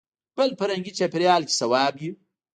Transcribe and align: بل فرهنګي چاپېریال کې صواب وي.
بل 0.37 0.49
فرهنګي 0.59 0.91
چاپېریال 0.97 1.41
کې 1.47 1.55
صواب 1.61 1.93
وي. 2.01 2.11